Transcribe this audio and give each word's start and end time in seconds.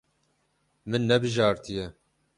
Min 0.89 1.03
nebijartiye. 1.09 1.85